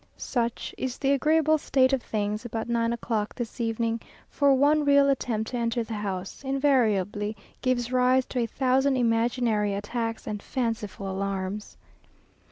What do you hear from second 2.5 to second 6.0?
nine o'clock this evening, for one real attempt to enter the